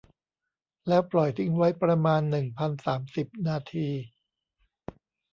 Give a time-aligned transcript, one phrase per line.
[0.87, 3.87] แล้วปล่อยทิ้งไว้ประมาณ หนึ่งพันสามสิบ นาที